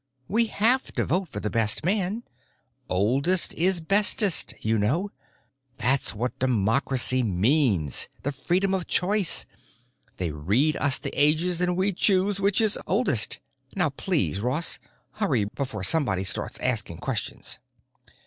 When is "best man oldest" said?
1.51-3.53